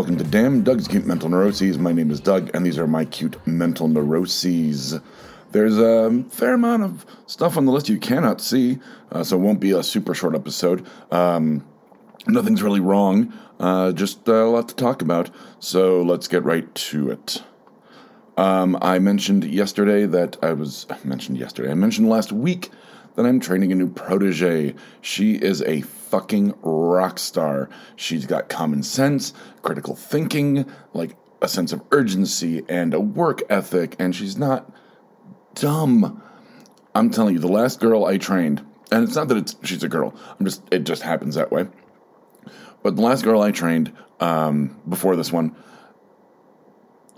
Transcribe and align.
Welcome 0.00 0.16
to 0.16 0.24
Damn 0.24 0.62
Doug's 0.62 0.86
Acute 0.86 1.04
Mental 1.04 1.28
Neuroses. 1.28 1.76
My 1.76 1.92
name 1.92 2.10
is 2.10 2.20
Doug, 2.20 2.50
and 2.54 2.64
these 2.64 2.78
are 2.78 2.86
my 2.86 3.04
cute 3.04 3.36
mental 3.46 3.86
neuroses. 3.86 4.98
There's 5.52 5.76
a 5.76 6.24
fair 6.30 6.54
amount 6.54 6.84
of 6.84 7.04
stuff 7.26 7.58
on 7.58 7.66
the 7.66 7.72
list 7.72 7.90
you 7.90 7.98
cannot 7.98 8.40
see, 8.40 8.78
uh, 9.12 9.22
so 9.22 9.36
it 9.36 9.40
won't 9.40 9.60
be 9.60 9.72
a 9.72 9.82
super 9.82 10.14
short 10.14 10.34
episode. 10.34 10.86
Um, 11.10 11.66
nothing's 12.26 12.62
really 12.62 12.80
wrong, 12.80 13.30
uh, 13.58 13.92
just 13.92 14.26
a 14.26 14.46
lot 14.46 14.70
to 14.70 14.74
talk 14.74 15.02
about, 15.02 15.28
so 15.58 16.00
let's 16.00 16.28
get 16.28 16.44
right 16.44 16.74
to 16.74 17.10
it. 17.10 17.42
Um, 18.38 18.78
I 18.80 19.00
mentioned 19.00 19.44
yesterday 19.44 20.06
that 20.06 20.38
I 20.42 20.54
was 20.54 20.86
mentioned 21.04 21.36
yesterday. 21.36 21.70
I 21.70 21.74
mentioned 21.74 22.08
last 22.08 22.32
week 22.32 22.70
that 23.16 23.26
I'm 23.26 23.38
training 23.38 23.70
a 23.70 23.74
new 23.74 23.90
protege. 23.90 24.74
She 25.02 25.34
is 25.34 25.60
a 25.60 25.82
fucking 26.10 26.54
rock 26.62 27.18
star. 27.18 27.70
She's 27.96 28.26
got 28.26 28.48
common 28.48 28.82
sense, 28.82 29.32
critical 29.62 29.94
thinking, 29.94 30.70
like 30.92 31.16
a 31.40 31.48
sense 31.48 31.72
of 31.72 31.82
urgency 31.92 32.62
and 32.68 32.92
a 32.92 33.00
work 33.00 33.42
ethic, 33.48 33.96
and 33.98 34.14
she's 34.14 34.36
not 34.36 34.70
dumb. 35.54 36.22
I'm 36.94 37.10
telling 37.10 37.34
you, 37.34 37.40
the 37.40 37.48
last 37.48 37.80
girl 37.80 38.04
I 38.04 38.18
trained, 38.18 38.64
and 38.90 39.04
it's 39.04 39.14
not 39.14 39.28
that 39.28 39.36
it's 39.36 39.56
she's 39.62 39.82
a 39.82 39.88
girl. 39.88 40.14
I'm 40.38 40.44
just 40.44 40.62
it 40.70 40.84
just 40.84 41.02
happens 41.02 41.36
that 41.36 41.52
way. 41.52 41.68
But 42.82 42.96
the 42.96 43.02
last 43.02 43.24
girl 43.24 43.42
I 43.42 43.52
trained 43.52 43.92
um, 44.20 44.80
before 44.88 45.16
this 45.16 45.32
one 45.32 45.54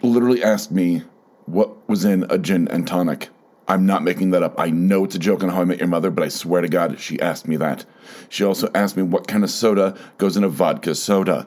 literally 0.03 0.43
asked 0.43 0.73
me 0.73 1.03
what 1.47 1.89
was 1.89 2.05
in 2.05 2.25
a 2.29 2.39
gin 2.39 2.69
and 2.69 2.87
tonic. 2.87 3.29
I'm 3.69 3.87
not 3.87 4.03
making 4.03 4.31
that 4.31 4.43
up. 4.43 4.59
I 4.59 4.71
know 4.71 5.05
it's 5.05 5.15
a 5.15 5.21
joke 5.21 5.43
on 5.43 5.51
How 5.51 5.61
I 5.61 5.65
Met 5.65 5.79
Your 5.79 5.89
Mother, 5.89 6.11
but 6.11 6.25
I 6.25 6.29
swear 6.29 6.63
to 6.63 6.69
God, 6.69 6.99
she 6.99 7.21
asked 7.21 7.47
me 7.47 7.57
that. 7.57 7.85
She 8.29 8.45
also 8.45 8.69
asked 8.75 8.97
me 8.97 9.03
what 9.03 9.29
kind 9.29 9.45
of 9.45 9.51
soda 9.51 9.97
goes 10.19 10.37
in 10.37 10.45
a 10.45 10.49
vodka 10.49 10.95
soda. 10.95 11.47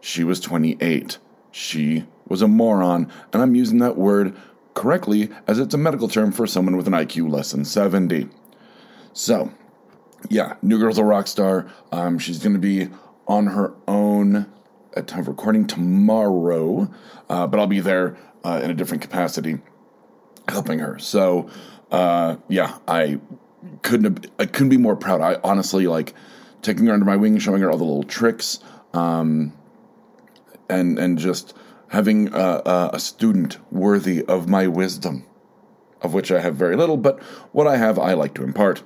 She 0.00 0.22
was 0.22 0.38
28. 0.40 1.18
She 1.50 2.06
was 2.28 2.42
a 2.42 2.48
moron, 2.48 3.10
and 3.32 3.42
I'm 3.42 3.54
using 3.54 3.78
that 3.78 3.96
word 3.96 4.36
correctly 4.74 5.30
as 5.46 5.58
it's 5.58 5.74
a 5.74 5.78
medical 5.78 6.08
term 6.08 6.30
for 6.30 6.46
someone 6.46 6.76
with 6.76 6.86
an 6.86 6.92
IQ 6.92 7.30
less 7.30 7.50
than 7.52 7.64
70. 7.64 8.28
So, 9.12 9.50
yeah, 10.28 10.56
New 10.62 10.78
Girl's 10.78 10.98
a 10.98 11.04
rock 11.04 11.26
star. 11.26 11.66
Um, 11.90 12.18
she's 12.18 12.38
going 12.38 12.52
to 12.52 12.60
be 12.60 12.88
on 13.26 13.46
her 13.46 13.74
own 13.88 14.46
at 14.94 15.08
time 15.08 15.20
of 15.20 15.28
recording 15.28 15.66
tomorrow, 15.66 16.90
uh, 17.28 17.46
but 17.46 17.58
I'll 17.58 17.66
be 17.66 17.80
there 17.80 18.16
uh, 18.44 18.60
in 18.62 18.70
a 18.70 18.74
different 18.74 19.02
capacity 19.02 19.58
helping 20.48 20.78
her. 20.78 20.98
So, 20.98 21.50
uh, 21.90 22.36
yeah, 22.48 22.78
I 22.86 23.20
couldn't 23.82 24.04
have, 24.04 24.32
I 24.38 24.46
couldn't 24.46 24.68
be 24.70 24.76
more 24.76 24.96
proud. 24.96 25.20
I 25.20 25.38
honestly 25.42 25.86
like 25.86 26.14
taking 26.62 26.86
her 26.86 26.92
under 26.92 27.06
my 27.06 27.16
wing, 27.16 27.38
showing 27.38 27.62
her 27.62 27.70
all 27.70 27.78
the 27.78 27.84
little 27.84 28.02
tricks, 28.02 28.58
um, 28.92 29.52
and 30.68 30.98
and 30.98 31.18
just 31.18 31.54
having 31.88 32.32
a, 32.32 32.90
a 32.92 33.00
student 33.00 33.58
worthy 33.72 34.24
of 34.24 34.48
my 34.48 34.66
wisdom, 34.66 35.24
of 36.02 36.14
which 36.14 36.32
I 36.32 36.40
have 36.40 36.56
very 36.56 36.76
little, 36.76 36.96
but 36.96 37.22
what 37.52 37.66
I 37.66 37.76
have, 37.76 37.98
I 37.98 38.14
like 38.14 38.34
to 38.34 38.42
impart. 38.42 38.82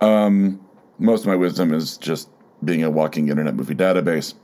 Um, 0.00 0.64
most 0.98 1.22
of 1.22 1.26
my 1.26 1.36
wisdom 1.36 1.74
is 1.74 1.96
just 1.96 2.28
being 2.64 2.84
a 2.84 2.90
walking 2.90 3.28
internet 3.28 3.54
movie 3.54 3.74
database. 3.74 4.34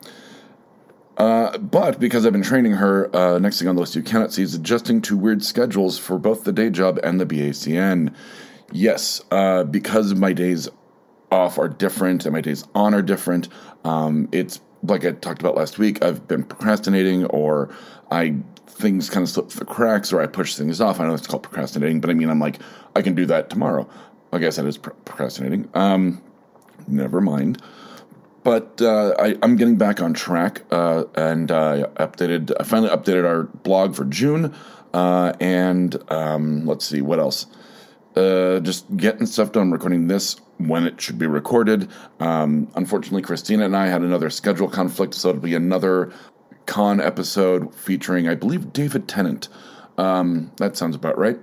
Uh, 1.17 1.57
but 1.59 2.01
because 2.01 2.27
I've 2.27 2.33
been 2.33 2.43
training 2.43 2.73
her, 2.73 3.15
uh, 3.15 3.39
next 3.39 3.59
thing 3.59 3.69
on 3.69 3.77
the 3.77 3.81
list 3.81 3.95
you 3.95 4.03
cannot 4.03 4.33
see 4.33 4.43
is 4.43 4.55
adjusting 4.55 5.01
to 5.03 5.17
weird 5.17 5.45
schedules 5.45 5.97
for 5.98 6.19
both 6.19 6.45
the 6.45 6.52
day 6.52 6.70
job 6.70 6.98
and 7.05 7.20
the 7.20 7.27
BACN. 7.27 8.13
Yes, 8.73 9.23
uh, 9.30 9.64
because 9.64 10.14
my 10.14 10.33
days 10.33 10.69
off 11.30 11.58
are 11.58 11.69
different 11.69 12.25
and 12.25 12.33
my 12.33 12.41
days 12.41 12.64
on 12.75 12.95
are 12.95 13.02
different, 13.02 13.48
um, 13.85 14.29
it's 14.33 14.61
like 14.83 15.05
I 15.05 15.13
talked 15.13 15.41
about 15.41 15.55
last 15.55 15.79
week. 15.79 16.05
I've 16.05 16.27
been 16.27 16.42
procrastinating, 16.42 17.27
or 17.27 17.75
I 18.11 18.36
things 18.67 19.08
kind 19.08 19.23
of 19.23 19.29
slip 19.29 19.51
through 19.51 19.61
the 19.61 19.73
cracks, 19.73 20.13
or 20.13 20.20
I 20.20 20.27
push 20.27 20.57
things 20.57 20.81
off. 20.81 20.98
I 20.98 21.07
know 21.07 21.14
it's 21.14 21.27
called 21.27 21.45
procrastinating, 21.45 22.01
but 22.01 22.11
I 22.11 22.14
mean, 22.14 22.29
I'm 22.29 22.41
like, 22.41 22.58
I 22.96 23.02
can 23.02 23.14
do 23.14 23.25
that 23.27 23.51
tomorrow. 23.51 23.89
I 24.33 24.39
guess 24.39 24.57
that 24.57 24.67
is 24.67 24.77
procrastinating. 24.77 25.69
Um, 25.75 26.20
never 26.89 27.20
mind 27.20 27.63
but 28.45 28.81
uh, 28.83 29.15
I, 29.19 29.37
am 29.43 29.57
getting 29.57 29.77
back 29.77 30.01
on 30.03 30.13
track, 30.13 30.63
uh, 30.71 31.05
and 31.15 31.51
I 31.51 31.85
updated. 31.97 32.53
I 32.61 32.65
finally 32.65 32.91
updated 32.91 33.27
our 33.27 33.45
blog 33.45 33.97
for 33.97 34.05
June, 34.05 34.55
uh, 34.93 35.33
and 35.41 35.97
um, 36.13 36.67
let's 36.67 36.85
see 36.85 37.01
what 37.01 37.19
else. 37.19 37.47
Uh, 38.15 38.61
just 38.61 38.97
getting 38.97 39.27
stuff 39.27 39.51
done, 39.51 39.73
recording 39.73 40.07
this 40.07 40.37
when 40.59 40.87
it 40.87 41.01
should 41.01 41.19
be 41.19 41.27
recorded. 41.27 41.89
Um, 42.21 42.69
unfortunately, 42.77 43.23
Christina 43.23 43.65
and 43.65 43.77
I 43.77 43.89
had 43.89 44.03
another 44.03 44.31
schedule 44.31 44.69
conflict, 44.69 45.15
so 45.15 45.31
it'll 45.31 45.41
be 45.41 45.55
another 45.55 46.13
con 46.67 47.01
episode 47.01 47.75
featuring, 47.75 48.29
I 48.29 48.35
believe, 48.35 48.73
David 48.73 49.09
Tennant. 49.09 49.49
Um, 49.97 50.53
that 50.59 50.77
sounds 50.77 50.95
about 50.95 51.19
right. 51.19 51.39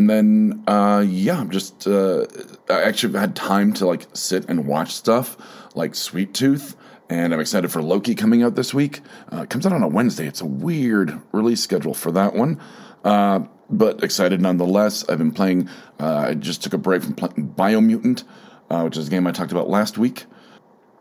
And 0.00 0.08
then, 0.08 0.64
uh, 0.66 1.04
yeah, 1.06 1.38
I'm 1.38 1.50
just, 1.50 1.86
uh, 1.86 2.24
I 2.70 2.84
actually 2.84 3.18
had 3.18 3.36
time 3.36 3.74
to 3.74 3.86
like 3.86 4.06
sit 4.14 4.48
and 4.48 4.66
watch 4.66 4.94
stuff 4.94 5.36
like 5.74 5.94
Sweet 5.94 6.32
Tooth. 6.32 6.74
And 7.10 7.34
I'm 7.34 7.40
excited 7.40 7.70
for 7.70 7.82
Loki 7.82 8.14
coming 8.14 8.42
out 8.42 8.54
this 8.54 8.72
week. 8.72 9.02
Uh, 9.30 9.44
comes 9.44 9.66
out 9.66 9.74
on 9.74 9.82
a 9.82 9.88
Wednesday. 9.88 10.26
It's 10.26 10.40
a 10.40 10.46
weird 10.46 11.20
release 11.32 11.60
schedule 11.60 11.92
for 11.92 12.10
that 12.12 12.34
one. 12.34 12.58
Uh, 13.04 13.40
but 13.68 14.02
excited 14.02 14.40
nonetheless. 14.40 15.06
I've 15.06 15.18
been 15.18 15.32
playing, 15.32 15.68
uh, 16.00 16.28
I 16.28 16.32
just 16.32 16.62
took 16.62 16.72
a 16.72 16.78
break 16.78 17.02
from 17.02 17.14
playing 17.14 17.52
Biomutant, 17.54 18.24
uh, 18.70 18.80
which 18.84 18.96
is 18.96 19.08
a 19.08 19.10
game 19.10 19.26
I 19.26 19.32
talked 19.32 19.52
about 19.52 19.68
last 19.68 19.98
week. 19.98 20.24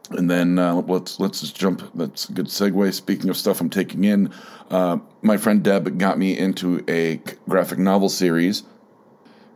And 0.09 0.29
then 0.29 0.57
let's 0.87 1.21
let's 1.21 1.39
just 1.39 1.55
jump. 1.55 1.89
That's 1.95 2.27
a 2.27 2.33
good 2.33 2.47
segue. 2.47 2.93
Speaking 2.93 3.29
of 3.29 3.37
stuff 3.37 3.61
I'm 3.61 3.69
taking 3.69 4.03
in, 4.03 4.33
my 4.69 5.37
friend 5.37 5.63
Deb 5.63 5.97
got 5.97 6.17
me 6.17 6.37
into 6.37 6.83
a 6.89 7.21
graphic 7.47 7.79
novel 7.79 8.09
series 8.09 8.63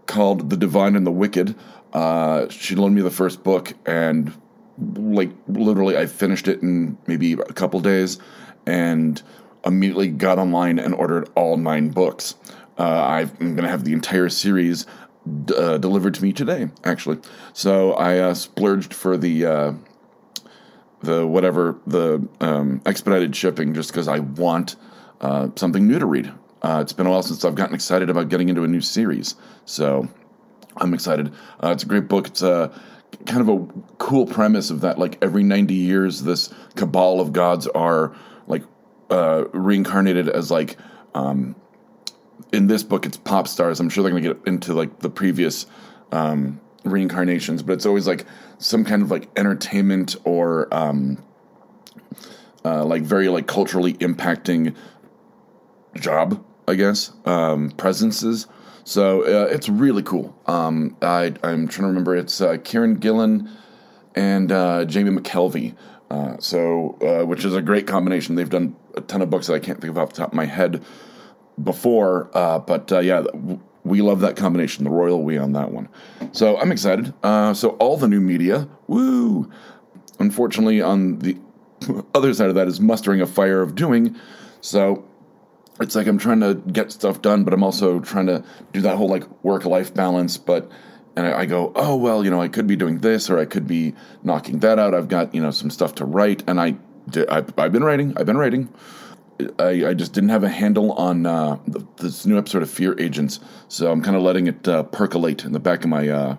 called 0.06 0.50
The 0.50 0.58
Divine 0.58 0.96
and 0.96 1.06
the 1.06 1.12
Wicked. 1.12 1.56
Uh, 1.94 2.50
she 2.50 2.76
loaned 2.76 2.96
me 2.96 3.02
the 3.02 3.12
first 3.12 3.44
book, 3.44 3.74
and 3.86 4.34
like 4.78 5.32
literally, 5.48 5.98
I 5.98 6.08
finished 6.08 6.48
it 6.48 6.62
in 6.62 6.98
maybe 7.08 7.34
a 7.34 7.54
couple 7.54 7.80
days, 7.80 8.20
and 8.66 9.22
immediately 9.66 10.10
got 10.10 10.40
online 10.40 10.80
and 10.80 10.94
ordered 10.94 11.30
all 11.36 11.58
nine 11.58 11.90
books. 11.90 12.36
Uh, 12.78 12.84
I'm 12.84 13.30
going 13.38 13.58
to 13.58 13.70
have 13.70 13.84
the 13.84 13.94
entire 13.94 14.30
series 14.30 14.86
d- 15.46 15.54
uh, 15.56 15.78
delivered 15.78 16.16
to 16.16 16.24
me 16.24 16.34
today, 16.34 16.70
actually. 16.84 17.20
So 17.54 17.94
I 17.94 18.18
uh, 18.18 18.34
splurged 18.34 18.94
for 18.94 19.16
the 19.16 19.46
uh, 19.46 19.74
the 21.02 21.28
whatever 21.28 21.78
the 21.86 22.28
um, 22.40 22.82
expedited 22.86 23.36
shipping 23.36 23.74
just 23.74 23.92
because 23.92 24.08
I 24.08 24.20
want 24.20 24.76
uh, 25.22 25.50
something 25.56 25.88
new 25.88 26.00
to 26.00 26.06
read. 26.06 26.34
Uh, 26.64 26.80
it's 26.82 26.94
been 26.94 27.06
a 27.06 27.10
while 27.10 27.22
since 27.22 27.44
I've 27.44 27.56
gotten 27.56 27.76
excited 27.76 28.10
about 28.10 28.30
getting 28.30 28.48
into 28.48 28.64
a 28.64 28.68
new 28.68 28.80
series, 28.80 29.36
so 29.66 30.08
I'm 30.78 30.94
excited. 30.94 31.34
Uh, 31.62 31.72
it's 31.72 31.84
a 31.84 31.86
great 31.86 32.08
book. 32.08 32.28
It's 32.28 32.42
a 32.42 32.72
kind 33.26 33.42
of 33.42 33.50
a 33.50 33.68
cool 33.98 34.26
premise 34.26 34.70
of 34.70 34.82
that. 34.82 34.98
Like 34.98 35.18
every 35.22 35.44
90 35.44 35.74
years, 35.74 36.24
this 36.24 36.54
cabal 36.76 37.20
of 37.20 37.34
gods 37.34 37.68
are 37.68 38.16
like 38.48 38.64
uh, 39.10 39.46
reincarnated 39.54 40.30
as 40.30 40.50
like. 40.52 40.78
Um, 41.14 41.56
in 42.52 42.68
this 42.68 42.84
book, 42.84 43.06
it's 43.06 43.18
pop 43.18 43.48
stars. 43.48 43.80
I'm 43.80 43.90
sure 43.90 44.04
they're 44.04 44.12
going 44.12 44.24
to 44.24 44.34
get 44.34 44.48
into 44.48 44.74
like 44.74 45.00
the 45.00 45.10
previous 45.10 45.66
um, 46.12 46.62
reincarnations, 46.84 47.64
but 47.64 47.74
it's 47.74 47.86
always 47.86 48.08
like 48.08 48.26
some 48.60 48.86
kind 48.86 49.02
of 49.02 49.10
like 49.10 49.28
entertainment 49.36 50.16
or 50.24 50.72
um, 50.74 51.24
uh, 52.64 52.86
like 52.86 53.02
very 53.02 53.28
like 53.28 53.48
culturally 53.48 53.94
impacting 53.96 54.76
job 55.96 56.44
I 56.68 56.76
guess, 56.76 57.12
um, 57.26 57.72
presences. 57.72 58.48
So 58.84 59.22
uh, 59.22 59.48
it's 59.48 59.70
really 59.70 60.04
cool. 60.04 60.36
Um, 60.46 60.98
I, 61.02 61.34
am 61.44 61.68
trying 61.68 61.84
to 61.84 61.88
remember. 61.88 62.16
It's 62.16 62.42
uh, 62.42 62.54
Kieron 62.58 63.00
Gillen 63.00 63.50
and 64.16 64.52
uh, 64.52 64.86
Jamie 64.86 65.12
McKelvie. 65.12 65.76
Uh, 66.12 66.38
so, 66.40 66.98
uh, 67.02 67.26
which 67.26 67.46
is 67.46 67.56
a 67.56 67.62
great 67.62 67.88
combination. 67.88 68.36
They've 68.36 68.50
done 68.50 68.76
a 68.96 69.02
ton 69.02 69.22
of 69.22 69.30
books 69.30 69.48
that 69.48 69.54
I 69.54 69.60
can't 69.60 69.80
think 69.82 69.92
of 69.92 69.98
off 69.98 70.10
the 70.10 70.18
top 70.18 70.30
of 70.30 70.34
my 70.36 70.46
head 70.46 70.84
before, 71.64 72.30
uh, 72.34 72.60
but 72.60 72.92
yeah, 73.04 73.24
we 73.84 74.02
love 74.02 74.20
that 74.20 74.36
combination, 74.36 74.84
the 74.84 74.90
royal 74.90 75.24
we 75.24 75.38
on 75.38 75.54
that 75.54 75.72
one. 75.72 75.90
So 76.32 76.58
I'm 76.58 76.72
excited. 76.72 77.14
so 77.24 77.76
all 77.80 77.98
the 77.98 78.08
new 78.08 78.22
media, 78.22 78.68
woo! 78.88 79.50
Unfortunately, 80.20 80.82
on 80.82 81.20
the 81.20 81.38
other 82.14 82.34
side 82.34 82.50
of 82.50 82.56
that 82.56 82.68
is 82.68 82.80
mustering 82.80 83.22
a 83.22 83.28
fire 83.28 83.62
of 83.62 83.76
doing. 83.76 84.16
So 84.62 85.06
it's 85.80 85.96
like 85.96 86.08
I'm 86.08 86.18
trying 86.18 86.42
to 86.42 86.56
get 86.56 86.92
stuff 86.92 87.22
done, 87.22 87.44
but 87.44 87.54
I'm 87.54 87.64
also 87.64 88.00
trying 88.00 88.28
to 88.28 88.44
do 88.72 88.82
that 88.82 88.98
whole 88.98 89.10
like 89.10 89.44
work 89.44 89.66
life 89.66 89.94
balance. 89.94 90.38
But 90.38 90.72
and 91.16 91.28
I, 91.28 91.42
I, 91.42 91.46
go, 91.46 91.72
oh 91.76 91.96
well, 91.96 92.24
you 92.24 92.32
know, 92.32 92.42
I 92.42 92.48
could 92.48 92.68
be 92.68 92.76
doing 92.76 93.00
this 93.00 93.30
or 93.30 93.40
I 93.40 93.46
could 93.46 93.68
be 93.68 93.94
knocking 94.24 94.60
that 94.60 94.80
out. 94.80 94.94
I've 94.94 95.08
got 95.08 95.34
you 95.34 95.42
know 95.42 95.52
some 95.52 95.70
stuff 95.70 95.96
to 95.96 96.06
write, 96.06 96.44
and 96.48 96.60
I 96.60 96.76
I've, 97.30 97.58
I've 97.58 97.72
been 97.72 97.84
writing. 97.84 98.14
I've 98.18 98.26
been 98.26 98.38
writing. 98.38 98.70
I, 99.58 99.88
I 99.88 99.94
just 99.94 100.14
didn't 100.14 100.30
have 100.30 100.44
a 100.44 100.50
handle 100.50 100.94
on 100.94 101.26
uh, 101.26 101.58
the, 101.68 101.86
this 101.98 102.26
new 102.26 102.38
episode 102.38 102.62
of 102.62 102.70
Fear 102.70 103.00
Agents, 103.00 103.40
so 103.68 103.92
I'm 103.92 104.02
kind 104.02 104.16
of 104.16 104.22
letting 104.22 104.48
it 104.48 104.68
uh, 104.68 104.84
percolate 104.84 105.44
in 105.44 105.54
the 105.54 105.60
back 105.60 105.84
of 105.84 105.90
my 105.90 106.08
uh, 106.08 106.38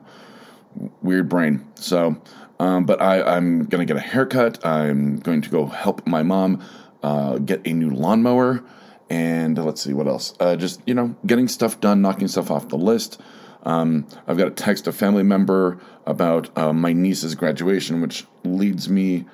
weird 1.02 1.28
brain. 1.28 1.66
So 1.74 2.22
Um, 2.60 2.84
but 2.84 3.02
I, 3.02 3.20
I'm 3.22 3.64
going 3.64 3.86
to 3.86 3.92
get 3.92 3.96
a 3.96 4.06
haircut. 4.06 4.64
I'm 4.64 5.16
going 5.16 5.42
to 5.42 5.50
go 5.50 5.66
help 5.66 6.06
my 6.06 6.22
mom 6.22 6.64
uh, 7.02 7.38
get 7.38 7.66
a 7.66 7.72
new 7.72 7.90
lawnmower. 7.90 8.62
And 9.10 9.56
let's 9.58 9.82
see 9.82 9.92
what 9.92 10.06
else. 10.06 10.34
Uh, 10.40 10.56
just, 10.56 10.80
you 10.86 10.94
know, 10.94 11.14
getting 11.26 11.48
stuff 11.48 11.80
done, 11.80 12.00
knocking 12.02 12.28
stuff 12.28 12.50
off 12.50 12.68
the 12.68 12.78
list. 12.78 13.20
Um, 13.64 14.06
I've 14.26 14.36
got 14.36 14.44
to 14.44 14.50
text 14.50 14.86
a 14.86 14.92
family 14.92 15.22
member 15.22 15.78
about 16.06 16.56
uh, 16.56 16.72
my 16.72 16.92
niece's 16.92 17.34
graduation, 17.34 18.00
which 18.00 18.26
leads 18.44 18.88
me 18.88 19.26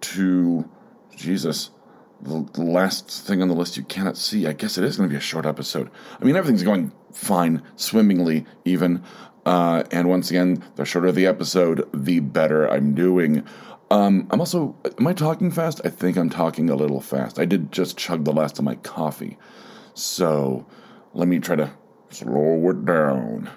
to 0.00 0.68
Jesus, 1.16 1.70
the, 2.20 2.48
the 2.52 2.62
last 2.62 3.10
thing 3.10 3.42
on 3.42 3.48
the 3.48 3.54
list 3.54 3.76
you 3.76 3.84
cannot 3.84 4.16
see. 4.16 4.46
I 4.46 4.52
guess 4.52 4.78
it 4.78 4.84
is 4.84 4.96
going 4.96 5.08
to 5.08 5.12
be 5.12 5.16
a 5.16 5.20
short 5.20 5.46
episode. 5.46 5.90
I 6.20 6.24
mean, 6.24 6.36
everything's 6.36 6.62
going 6.62 6.92
fine, 7.12 7.62
swimmingly, 7.76 8.46
even. 8.64 9.02
Uh, 9.46 9.84
and 9.90 10.08
once 10.08 10.30
again, 10.30 10.64
the 10.76 10.84
shorter 10.84 11.12
the 11.12 11.26
episode, 11.26 11.88
the 11.92 12.20
better 12.20 12.66
I'm 12.66 12.94
doing. 12.94 13.44
Um, 13.90 14.26
I'm 14.30 14.40
also, 14.40 14.76
am 14.98 15.06
I 15.06 15.12
talking 15.12 15.50
fast? 15.50 15.80
I 15.84 15.90
think 15.90 16.16
I'm 16.16 16.30
talking 16.30 16.70
a 16.70 16.74
little 16.74 17.00
fast. 17.00 17.38
I 17.38 17.44
did 17.44 17.70
just 17.70 17.96
chug 17.96 18.24
the 18.24 18.32
last 18.32 18.58
of 18.58 18.64
my 18.64 18.76
coffee. 18.76 19.38
So 19.94 20.66
let 21.12 21.28
me 21.28 21.38
try 21.38 21.56
to 21.56 21.70
slow 22.10 22.70
it 22.70 22.84
down. 22.84 23.50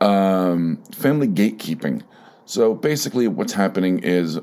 Um, 0.00 0.82
family 0.92 1.28
gatekeeping. 1.28 2.02
So 2.44 2.74
basically, 2.74 3.28
what's 3.28 3.54
happening 3.54 4.00
is 4.00 4.38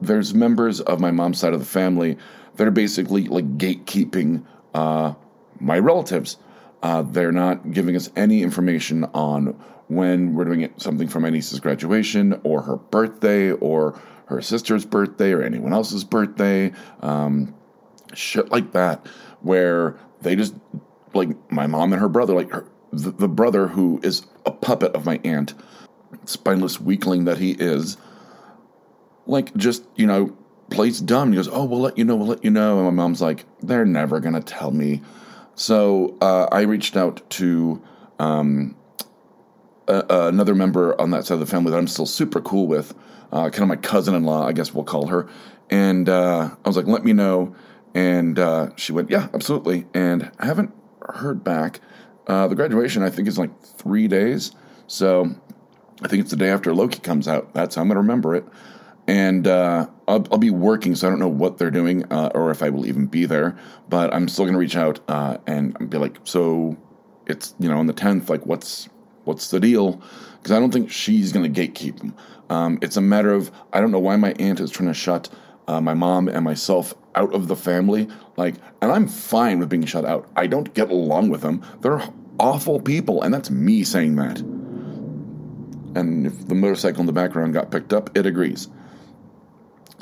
there's 0.00 0.34
members 0.34 0.80
of 0.80 1.00
my 1.00 1.10
mom's 1.10 1.38
side 1.38 1.52
of 1.52 1.60
the 1.60 1.66
family 1.66 2.16
that 2.56 2.66
are 2.66 2.72
basically 2.72 3.26
like 3.28 3.58
gatekeeping 3.58 4.44
uh, 4.74 5.14
my 5.58 5.78
relatives. 5.78 6.36
Uh, 6.82 7.02
they're 7.02 7.32
not 7.32 7.72
giving 7.72 7.96
us 7.96 8.10
any 8.16 8.42
information 8.42 9.04
on 9.14 9.58
when 9.88 10.34
we're 10.34 10.44
doing 10.44 10.72
something 10.76 11.08
for 11.08 11.20
my 11.20 11.30
niece's 11.30 11.60
graduation 11.60 12.40
or 12.44 12.62
her 12.62 12.76
birthday 12.76 13.50
or 13.50 14.00
her 14.30 14.40
sister's 14.40 14.86
birthday 14.86 15.32
or 15.32 15.42
anyone 15.42 15.72
else's 15.72 16.04
birthday. 16.04 16.72
Um, 17.00 17.54
shit 18.14 18.50
like 18.50 18.72
that, 18.72 19.06
where 19.40 19.98
they 20.22 20.36
just, 20.36 20.54
like 21.12 21.30
my 21.50 21.66
mom 21.66 21.92
and 21.92 22.00
her 22.00 22.08
brother, 22.08 22.34
like 22.34 22.50
her, 22.52 22.66
the, 22.92 23.10
the 23.10 23.28
brother 23.28 23.66
who 23.66 24.00
is 24.02 24.24
a 24.46 24.52
puppet 24.52 24.94
of 24.94 25.04
my 25.04 25.20
aunt, 25.24 25.54
spineless 26.24 26.80
weakling 26.80 27.24
that 27.24 27.38
he 27.38 27.52
is, 27.52 27.96
like 29.26 29.54
just, 29.56 29.84
you 29.96 30.06
know, 30.06 30.36
plays 30.70 31.00
dumb. 31.00 31.30
He 31.30 31.36
goes, 31.36 31.48
Oh, 31.48 31.64
we'll 31.64 31.80
let 31.80 31.98
you 31.98 32.04
know, 32.04 32.14
we'll 32.14 32.28
let 32.28 32.44
you 32.44 32.50
know. 32.50 32.76
And 32.78 32.84
my 32.84 33.02
mom's 33.02 33.20
like, 33.20 33.44
They're 33.60 33.84
never 33.84 34.20
to 34.20 34.40
tell 34.40 34.70
me. 34.70 35.02
So 35.56 36.16
uh, 36.20 36.46
I 36.52 36.62
reached 36.62 36.96
out 36.96 37.28
to 37.30 37.82
um, 38.20 38.76
a, 39.90 40.28
another 40.28 40.54
member 40.54 40.98
on 41.00 41.10
that 41.10 41.26
side 41.26 41.34
of 41.34 41.40
the 41.40 41.46
family 41.46 41.70
that 41.70 41.78
I'm 41.78 41.86
still 41.86 42.06
super 42.06 42.40
cool 42.40 42.66
with, 42.66 42.94
uh, 43.32 43.50
kind 43.50 43.62
of 43.62 43.68
my 43.68 43.76
cousin 43.76 44.14
in 44.14 44.24
law, 44.24 44.46
I 44.46 44.52
guess 44.52 44.72
we'll 44.72 44.84
call 44.84 45.06
her. 45.08 45.28
And 45.68 46.08
uh, 46.08 46.50
I 46.64 46.68
was 46.68 46.76
like, 46.76 46.86
Let 46.86 47.04
me 47.04 47.12
know. 47.12 47.54
And 47.94 48.38
uh, 48.38 48.70
she 48.76 48.92
went, 48.92 49.10
Yeah, 49.10 49.28
absolutely. 49.34 49.86
And 49.94 50.30
I 50.38 50.46
haven't 50.46 50.72
heard 51.08 51.44
back. 51.44 51.80
Uh, 52.26 52.46
the 52.46 52.54
graduation, 52.54 53.02
I 53.02 53.10
think, 53.10 53.26
is 53.28 53.38
like 53.38 53.50
three 53.62 54.06
days. 54.06 54.52
So 54.86 55.30
I 56.02 56.08
think 56.08 56.22
it's 56.22 56.30
the 56.30 56.36
day 56.36 56.50
after 56.50 56.72
Loki 56.74 57.00
comes 57.00 57.26
out. 57.26 57.52
That's 57.54 57.74
how 57.74 57.82
I'm 57.82 57.88
going 57.88 57.96
to 57.96 58.00
remember 58.00 58.34
it 58.34 58.44
and 59.10 59.48
uh, 59.48 59.88
I'll, 60.06 60.24
I'll, 60.30 60.38
be 60.38 60.50
working, 60.50 60.94
so 60.94 61.08
I 61.08 61.10
don't 61.10 61.18
know 61.18 61.26
what 61.26 61.58
they're 61.58 61.70
doing 61.72 62.04
uh, 62.12 62.30
or 62.32 62.52
if 62.52 62.62
I 62.62 62.70
will 62.70 62.86
even 62.86 63.06
be 63.06 63.26
there. 63.26 63.58
But 63.88 64.14
I'm 64.14 64.28
still 64.28 64.44
going 64.44 64.52
to 64.52 64.58
reach 64.58 64.76
out 64.76 65.00
uh, 65.08 65.38
and 65.48 65.90
be 65.90 65.98
like, 65.98 66.18
so 66.22 66.76
it's 67.26 67.54
you 67.58 67.68
know 67.68 67.78
on 67.78 67.86
the 67.86 67.92
10th, 67.92 68.28
like 68.28 68.46
what's 68.46 68.88
what's 69.24 69.50
the 69.50 69.60
deal? 69.60 70.02
Because 70.36 70.52
I 70.52 70.58
don't 70.58 70.72
think 70.72 70.90
she's 70.90 71.32
going 71.32 71.52
to 71.52 71.60
gatekeep 71.68 71.98
them. 71.98 72.14
Um, 72.48 72.78
it's 72.82 72.96
a 72.96 73.00
matter 73.00 73.32
of 73.32 73.50
I 73.72 73.80
don't 73.80 73.92
know 73.92 73.98
why 73.98 74.16
my 74.16 74.32
aunt 74.38 74.60
is 74.60 74.70
trying 74.70 74.88
to 74.88 74.94
shut 74.94 75.28
uh, 75.68 75.80
my 75.80 75.94
mom 75.94 76.28
and 76.28 76.44
myself 76.44 76.94
out 77.14 77.32
of 77.34 77.48
the 77.48 77.56
family. 77.56 78.08
Like, 78.36 78.56
and 78.82 78.90
I'm 78.90 79.06
fine 79.06 79.58
with 79.58 79.68
being 79.68 79.84
shut 79.84 80.04
out. 80.04 80.28
I 80.36 80.46
don't 80.46 80.72
get 80.74 80.90
along 80.90 81.30
with 81.30 81.42
them. 81.42 81.64
They're 81.80 82.02
awful 82.38 82.80
people, 82.80 83.22
and 83.22 83.32
that's 83.32 83.50
me 83.50 83.84
saying 83.84 84.16
that. 84.16 84.40
And 85.94 86.26
if 86.26 86.48
the 86.48 86.54
motorcycle 86.54 87.00
in 87.00 87.06
the 87.06 87.12
background 87.12 87.52
got 87.52 87.70
picked 87.70 87.92
up, 87.92 88.16
it 88.16 88.26
agrees. 88.26 88.68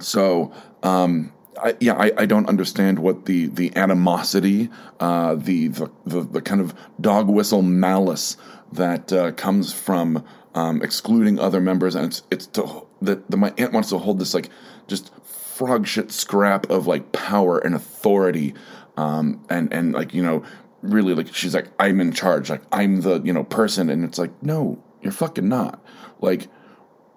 So, 0.01 0.53
um, 0.83 1.33
I, 1.63 1.77
yeah, 1.81 1.95
I, 1.95 2.13
I, 2.19 2.27
don't 2.27 2.49
understand 2.49 2.99
what 2.99 3.27
the 3.27 3.47
the 3.47 3.77
animosity, 3.77 4.71
uh, 5.01 5.35
the, 5.35 5.69
the, 5.69 5.91
the 6.07 6.21
the 6.23 6.43
kind 6.43 6.61
of 6.61 6.75
dog 7.01 7.29
whistle 7.29 7.63
malice 7.63 8.37
that 8.73 9.13
uh, 9.13 9.33
comes 9.33 9.73
from 9.73 10.25
um, 10.55 10.83
excluding 10.83 11.39
other 11.39 11.61
members, 11.61 11.95
and 11.95 12.07
it's 12.07 12.23
it's 12.31 12.47
to, 12.49 12.87
that 13.03 13.31
my 13.37 13.53
aunt 13.59 13.73
wants 13.73 13.91
to 13.91 13.99
hold 13.99 14.19
this 14.19 14.35
like 14.35 14.51
just 14.87 15.13
frog 15.25 15.87
shit 15.87 16.11
scrap 16.11 16.71
of 16.71 16.87
like 16.87 17.13
power 17.13 17.59
and 17.59 17.75
authority, 17.75 18.55
um, 18.97 19.45
and 19.51 19.73
and 19.73 19.93
like 19.93 20.15
you 20.15 20.23
know 20.23 20.43
really 20.83 21.15
like 21.15 21.33
she's 21.35 21.55
like 21.55 21.69
I'm 21.79 22.01
in 22.01 22.13
charge, 22.13 22.51
like 22.51 22.63
I'm 22.73 23.03
the 23.03 23.21
you 23.23 23.33
know 23.33 23.45
person, 23.45 23.91
and 23.91 24.05
it's 24.05 24.19
like 24.19 24.43
no, 24.43 24.83
you're 25.03 25.13
fucking 25.13 25.49
not. 25.49 25.83
Like 26.21 26.49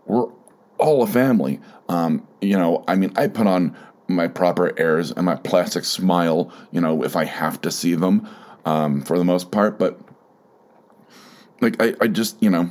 we're 0.06 0.28
all 0.78 1.04
a 1.04 1.08
family. 1.08 1.60
Um, 1.88 2.28
you 2.42 2.58
know, 2.58 2.84
I 2.88 2.96
mean, 2.96 3.14
I 3.16 3.28
put 3.28 3.48
on 3.48 3.76
my 4.16 4.28
proper 4.28 4.78
airs 4.80 5.12
and 5.12 5.26
my 5.26 5.36
plastic 5.36 5.86
smile, 5.86 6.52
you 6.72 6.82
know, 6.82 7.04
if 7.04 7.16
I 7.16 7.26
have 7.26 7.62
to 7.62 7.72
see 7.72 7.96
them 7.96 8.28
um, 8.66 9.02
for 9.02 9.18
the 9.18 9.24
most 9.24 9.52
part. 9.52 9.80
But, 9.80 10.00
like, 11.60 11.82
I, 11.82 11.96
I 12.02 12.08
just, 12.08 12.42
you 12.42 12.50
know, 12.50 12.70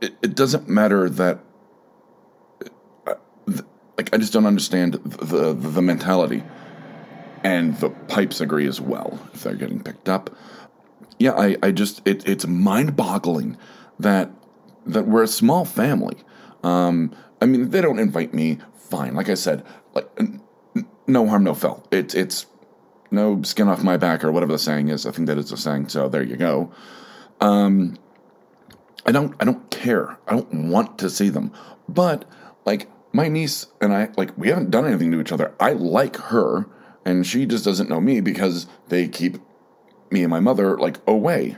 it, 0.00 0.14
it 0.22 0.34
doesn't 0.34 0.68
matter 0.68 1.08
that, 1.10 1.40
uh, 3.06 3.14
like, 3.96 4.14
I 4.14 4.18
just 4.18 4.32
don't 4.32 4.46
understand 4.46 4.94
the, 4.94 5.24
the, 5.24 5.54
the 5.54 5.82
mentality. 5.82 6.42
And 7.42 7.76
the 7.78 7.88
pipes 7.90 8.40
agree 8.42 8.66
as 8.66 8.80
well 8.80 9.18
if 9.32 9.42
they're 9.42 9.54
getting 9.54 9.82
picked 9.82 10.10
up. 10.10 10.30
Yeah, 11.18 11.32
I, 11.32 11.56
I 11.62 11.70
just, 11.70 12.06
it, 12.06 12.28
it's 12.28 12.46
mind 12.46 12.96
boggling 12.96 13.56
that, 13.98 14.30
that 14.84 15.06
we're 15.06 15.22
a 15.22 15.28
small 15.28 15.64
family 15.64 16.18
um, 16.62 17.14
I 17.40 17.46
mean, 17.46 17.70
they 17.70 17.80
don't 17.80 17.98
invite 17.98 18.34
me. 18.34 18.58
Fine. 18.90 19.14
Like 19.14 19.28
I 19.28 19.34
said, 19.34 19.64
like 19.94 20.08
no 21.06 21.26
harm, 21.26 21.44
no 21.44 21.54
foul. 21.54 21.86
It's 21.90 22.14
it's 22.14 22.46
no 23.10 23.42
skin 23.42 23.68
off 23.68 23.82
my 23.82 23.96
back 23.96 24.24
or 24.24 24.32
whatever 24.32 24.52
the 24.52 24.58
saying 24.58 24.88
is. 24.88 25.06
I 25.06 25.12
think 25.12 25.28
that 25.28 25.38
is 25.38 25.50
the 25.50 25.56
saying. 25.56 25.88
So 25.88 26.08
there 26.08 26.22
you 26.22 26.36
go. 26.36 26.72
Um, 27.40 27.96
I 29.06 29.12
don't 29.12 29.34
I 29.40 29.44
don't 29.44 29.70
care. 29.70 30.18
I 30.26 30.32
don't 30.32 30.68
want 30.70 30.98
to 30.98 31.08
see 31.08 31.28
them. 31.28 31.52
But 31.88 32.24
like 32.64 32.88
my 33.12 33.28
niece 33.28 33.66
and 33.80 33.92
I, 33.92 34.08
like 34.16 34.36
we 34.36 34.48
haven't 34.48 34.70
done 34.70 34.86
anything 34.86 35.12
to 35.12 35.20
each 35.20 35.32
other. 35.32 35.54
I 35.60 35.72
like 35.72 36.16
her, 36.16 36.66
and 37.04 37.26
she 37.26 37.46
just 37.46 37.64
doesn't 37.64 37.88
know 37.88 38.00
me 38.00 38.20
because 38.20 38.66
they 38.88 39.08
keep 39.08 39.38
me 40.10 40.22
and 40.22 40.30
my 40.30 40.40
mother 40.40 40.76
like 40.78 40.96
away. 41.06 41.56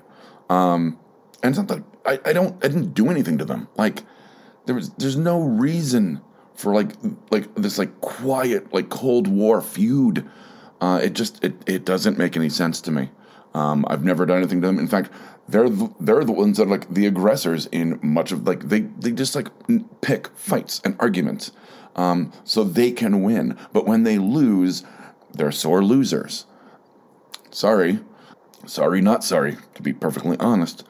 Um, 0.49 0.99
and 1.43 1.51
it's 1.51 1.59
not 1.59 1.69
that 1.69 1.85
I, 2.05 2.31
I 2.31 2.33
don't 2.33 2.63
I 2.65 2.69
didn't 2.69 2.95
do 2.95 3.09
anything 3.09 3.39
to 3.39 3.45
them. 3.45 3.69
Like 3.77 4.03
there 4.67 4.75
was 4.75 4.91
there's 4.91 5.17
no 5.17 5.41
reason 5.41 6.21
for 6.55 6.75
like 6.75 6.93
like 7.31 7.55
this 7.55 7.79
like 7.79 8.01
quiet 8.01 8.73
like 8.73 8.89
Cold 8.89 9.29
War 9.29 9.61
feud. 9.61 10.29
Uh, 10.81 11.01
it 11.03 11.13
just 11.13 11.43
it, 11.45 11.55
it 11.67 11.85
doesn't 11.85 12.19
make 12.19 12.37
any 12.37 12.49
sense 12.49 12.81
to 12.83 12.91
me. 12.91 13.11
Um, 13.55 13.85
I've 13.89 14.05
never 14.05 14.27
done 14.27 14.39
anything 14.39 14.61
to 14.63 14.67
them. 14.67 14.79
In 14.79 14.89
fact, 14.89 15.11
they're 15.49 15.69
the, 15.69 15.93
they're 16.01 16.25
the 16.25 16.33
ones 16.33 16.57
that 16.57 16.65
are 16.65 16.71
like 16.71 16.89
the 16.93 17.07
aggressors 17.07 17.67
in 17.67 17.99
much 18.03 18.33
of 18.33 18.47
like 18.47 18.69
they 18.69 18.81
they 18.81 19.13
just 19.13 19.35
like 19.35 19.49
pick 20.01 20.29
fights 20.37 20.81
and 20.85 20.97
arguments, 20.99 21.53
um, 21.97 22.33
so 22.45 22.65
they 22.65 22.91
can 22.91 23.23
win. 23.23 23.59
But 23.73 23.87
when 23.87 24.05
they 24.05 24.19
lose, 24.19 24.85
they're 25.33 25.53
sore 25.53 25.85
losers. 25.85 26.47
Sorry, 27.51 28.01
sorry, 28.67 29.01
not 29.01 29.25
sorry. 29.25 29.57
To 29.75 29.83
be 29.83 29.93
perfectly 29.93 30.39
honest, 30.39 30.85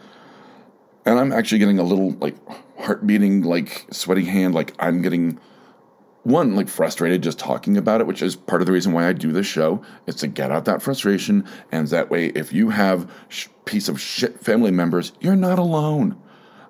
and 1.04 1.18
I'm 1.18 1.32
actually 1.32 1.58
getting 1.58 1.78
a 1.78 1.84
little 1.84 2.10
like 2.12 2.36
heart 2.82 3.06
beating, 3.06 3.42
like 3.42 3.86
sweaty 3.90 4.24
hand, 4.24 4.54
like 4.54 4.74
I'm 4.78 5.02
getting 5.02 5.38
one 6.24 6.54
like 6.54 6.68
frustrated 6.68 7.22
just 7.22 7.38
talking 7.38 7.76
about 7.76 8.00
it, 8.00 8.06
which 8.06 8.22
is 8.22 8.36
part 8.36 8.62
of 8.62 8.66
the 8.66 8.72
reason 8.72 8.92
why 8.92 9.08
I 9.08 9.12
do 9.12 9.32
this 9.32 9.46
show 9.46 9.82
is 10.06 10.14
to 10.16 10.26
get 10.26 10.50
out 10.50 10.64
that 10.66 10.82
frustration, 10.82 11.44
and 11.70 11.88
that 11.88 12.10
way, 12.10 12.26
if 12.26 12.52
you 12.52 12.70
have 12.70 13.10
sh- 13.28 13.48
piece 13.64 13.88
of 13.88 14.00
shit 14.00 14.40
family 14.40 14.70
members, 14.70 15.12
you're 15.20 15.36
not 15.36 15.58
alone. 15.58 16.16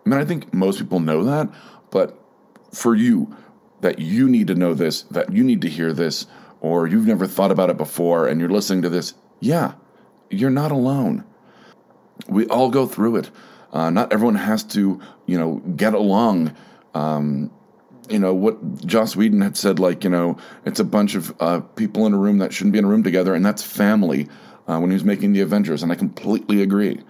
I 0.05 0.09
mean, 0.09 0.21
I 0.21 0.25
think 0.25 0.53
most 0.55 0.79
people 0.79 1.01
know 1.01 1.25
that, 1.25 1.49
but 1.91 2.19
for 2.73 2.95
you, 2.95 3.37
that 3.83 3.99
you 3.99 4.29
need 4.29 4.47
to 4.47 4.55
know 4.55 4.75
this, 4.75 5.03
that 5.03 5.33
you 5.33 5.45
need 5.45 5.61
to 5.63 5.69
hear 5.69 5.93
this, 5.93 6.27
or 6.61 6.87
you've 6.87 7.07
never 7.07 7.27
thought 7.27 7.51
about 7.51 7.71
it 7.71 7.77
before, 7.77 8.27
and 8.29 8.41
you're 8.41 8.49
listening 8.49 8.83
to 8.83 8.89
this, 8.89 9.15
yeah, 9.41 9.75
you're 10.31 10.51
not 10.51 10.73
alone. 10.73 11.25
We 12.29 12.47
all 12.47 12.71
go 12.71 12.87
through 12.87 13.17
it. 13.17 13.31
Uh, 13.73 13.91
not 13.91 14.13
everyone 14.13 14.35
has 14.35 14.63
to, 14.65 15.01
you 15.27 15.39
know, 15.39 15.57
get 15.77 15.95
along. 15.95 16.55
Um, 16.95 17.51
you 18.11 18.19
know 18.19 18.35
what 18.35 18.85
Joss 18.87 19.17
Whedon 19.17 19.41
had 19.41 19.57
said, 19.57 19.79
like 19.79 20.05
you 20.05 20.11
know, 20.11 20.37
it's 20.67 20.81
a 20.81 20.85
bunch 20.85 21.15
of 21.15 21.35
uh, 21.41 21.61
people 21.61 22.05
in 22.07 22.13
a 22.13 22.19
room 22.19 22.39
that 22.39 22.53
shouldn't 22.53 22.73
be 22.73 22.79
in 22.79 22.85
a 22.85 22.89
room 22.89 23.03
together, 23.03 23.35
and 23.35 23.45
that's 23.45 23.63
family. 23.63 24.29
Uh, 24.69 24.79
when 24.79 24.91
he 24.91 24.95
was 24.95 25.05
making 25.05 25.33
the 25.33 25.41
Avengers, 25.41 25.83
and 25.83 25.91
I 25.91 25.97
completely 25.97 26.63
agree. 26.63 27.01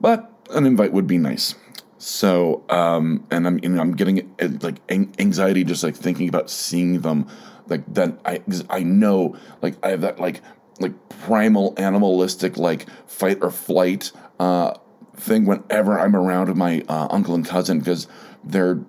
But 0.00 0.30
an 0.50 0.64
invite 0.64 0.92
would 0.92 1.08
be 1.08 1.18
nice. 1.18 1.56
So, 1.98 2.64
um, 2.68 3.26
and 3.32 3.46
I'm, 3.48 3.58
you 3.62 3.70
know, 3.70 3.80
I'm 3.80 3.96
getting 3.96 4.32
like 4.60 4.80
anxiety 4.88 5.64
just 5.64 5.82
like 5.82 5.96
thinking 5.96 6.28
about 6.28 6.48
seeing 6.48 7.00
them, 7.00 7.26
like 7.66 7.82
that. 7.94 8.20
I, 8.24 8.42
I 8.70 8.84
know, 8.84 9.36
like 9.60 9.74
I 9.84 9.90
have 9.90 10.02
that 10.02 10.20
like, 10.20 10.40
like 10.78 10.92
primal 11.08 11.74
animalistic 11.78 12.56
like 12.58 12.86
fight 13.06 13.38
or 13.42 13.50
flight 13.50 14.12
uh, 14.38 14.74
thing 15.16 15.44
whenever 15.44 15.98
I'm 15.98 16.14
around 16.14 16.54
my 16.56 16.84
uh, 16.88 17.08
uncle 17.10 17.34
and 17.34 17.44
cousin 17.44 17.78
because 17.78 18.06
they're 18.44 18.80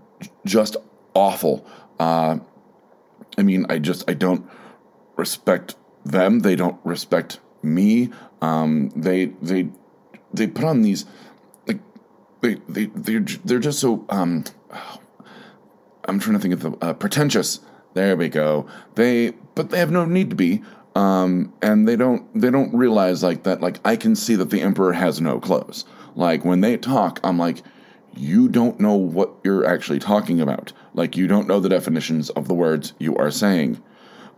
just 0.46 0.78
awful. 1.14 1.66
Uh, 2.00 2.40
I 3.38 3.44
mean, 3.44 3.66
I 3.70 3.80
just 3.80 4.10
I 4.10 4.14
don't 4.14 4.48
respect 5.16 5.76
them. 6.06 6.40
They 6.40 6.56
don't 6.56 6.80
respect 6.84 7.40
me. 7.62 8.10
Um, 8.42 8.90
they 8.96 9.26
they 9.42 9.70
they 10.34 10.48
put 10.48 10.64
on 10.64 10.82
these 10.82 11.06
like 11.68 11.80
they 12.42 12.56
they 12.68 12.86
they're 12.88 13.26
they're 13.46 13.60
just 13.60 13.80
so 13.80 14.06
um 14.10 14.44
I'm 16.06 16.20
trying 16.20 16.36
to 16.36 16.40
think 16.40 16.54
of 16.54 16.62
the 16.62 16.86
uh, 16.86 16.94
pretentious. 16.94 17.60
There 17.94 18.16
we 18.16 18.30
go. 18.30 18.68
They 18.96 19.32
but 19.56 19.70
they 19.70 19.80
have 19.80 19.92
no 19.92 20.06
need 20.06 20.30
to 20.30 20.36
be. 20.36 20.62
Um, 20.96 21.54
and 21.62 21.88
they 21.88 21.96
don't 21.96 22.26
they 22.40 22.50
don't 22.50 22.74
realize 22.74 23.22
like 23.22 23.44
that 23.44 23.62
like 23.62 23.80
I 23.86 23.96
can 23.96 24.16
see 24.16 24.36
that 24.36 24.50
the 24.50 24.62
emperor 24.62 24.94
has 24.94 25.22
no 25.22 25.40
clothes. 25.40 25.86
Like 26.18 26.44
when 26.44 26.62
they 26.62 26.78
talk, 26.78 27.20
I'm 27.24 27.38
like, 27.38 27.62
you 28.16 28.50
don't 28.50 28.80
know 28.80 28.96
what 28.96 29.36
you're 29.44 29.66
actually 29.66 30.00
talking 30.00 30.42
about. 30.42 30.74
Like 30.96 31.16
you 31.16 31.28
don't 31.28 31.48
know 31.48 31.60
the 31.60 31.70
definitions 31.70 32.32
of 32.32 32.48
the 32.48 32.56
words 32.56 32.94
you 33.00 33.16
are 33.18 33.30
saying. 33.30 33.82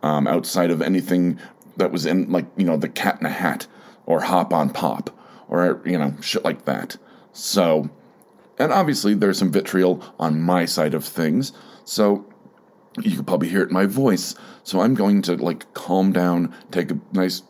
Um, 0.03 0.27
outside 0.27 0.71
of 0.71 0.81
anything 0.81 1.39
that 1.77 1.91
was 1.91 2.05
in 2.05 2.31
like 2.31 2.45
you 2.57 2.65
know 2.65 2.77
the 2.77 2.89
Cat 2.89 3.19
in 3.19 3.25
a 3.25 3.29
Hat 3.29 3.67
or 4.05 4.21
Hop 4.21 4.53
on 4.53 4.69
Pop 4.69 5.09
or 5.47 5.81
you 5.85 5.97
know 5.97 6.13
shit 6.21 6.43
like 6.43 6.65
that. 6.65 6.97
So, 7.31 7.89
and 8.57 8.73
obviously 8.73 9.13
there's 9.13 9.39
some 9.39 9.51
vitriol 9.51 10.03
on 10.19 10.41
my 10.41 10.65
side 10.65 10.93
of 10.93 11.05
things. 11.05 11.53
So 11.85 12.25
you 13.01 13.15
can 13.15 13.23
probably 13.23 13.47
hear 13.47 13.61
it 13.61 13.69
in 13.69 13.73
my 13.73 13.85
voice. 13.85 14.35
So 14.63 14.81
I'm 14.81 14.95
going 14.95 15.21
to 15.23 15.35
like 15.35 15.73
calm 15.73 16.11
down, 16.11 16.53
take 16.71 16.91
a 16.91 16.99
nice 17.13 17.43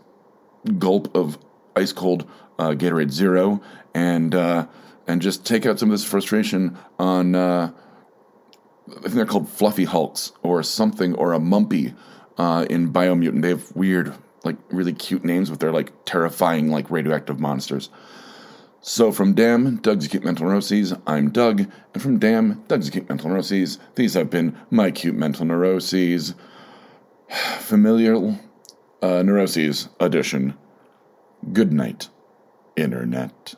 gulp 0.78 1.16
of 1.16 1.40
ice 1.76 1.92
cold 1.92 2.30
uh, 2.58 2.70
Gatorade 2.72 3.12
Zero, 3.12 3.62
and 3.94 4.36
uh, 4.36 4.68
and 5.08 5.22
just 5.22 5.46
take 5.46 5.66
out 5.66 5.80
some 5.80 5.90
of 5.90 5.94
this 5.94 6.06
frustration 6.06 6.78
on. 6.98 7.36
Uh, 7.36 7.72
I 8.90 9.02
think 9.02 9.14
they're 9.14 9.26
called 9.26 9.50
fluffy 9.50 9.86
hulks 9.86 10.32
or 10.42 10.64
something 10.64 11.14
or 11.14 11.34
a 11.34 11.40
mumpy 11.40 11.96
uh, 12.40 12.66
in 12.72 12.92
Biomutant. 12.92 13.44
They 13.44 13.50
have 13.50 13.76
weird, 13.76 14.16
like 14.44 14.58
really 14.72 14.94
cute 14.94 15.24
names, 15.24 15.52
but 15.52 15.60
they're 15.60 15.72
like 15.72 15.92
terrifying, 16.06 16.72
like 16.72 16.90
radioactive 16.90 17.40
monsters. 17.40 17.92
So 18.82 19.12
from 19.12 19.34
Damn, 19.34 19.78
Doug's 19.78 20.06
Acute 20.06 20.24
Mental 20.24 20.48
Neuroses, 20.48 20.94
I'm 21.06 21.32
Doug, 21.32 21.70
and 21.94 22.02
from 22.02 22.18
Damn, 22.18 22.64
Doug's 22.68 22.88
Acute 22.88 23.10
Mental 23.10 23.30
Neuroses, 23.30 23.78
these 23.96 24.14
have 24.14 24.30
been 24.30 24.58
my 24.72 24.88
acute 24.88 25.16
mental 25.16 25.46
neuroses. 25.46 26.34
Familial 27.60 28.40
uh, 29.02 29.22
Neuroses 29.22 29.90
Edition. 30.00 30.54
Good 31.54 31.74
night, 31.74 32.10
Internet. 32.76 33.56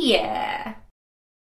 Yeah. 0.07 0.37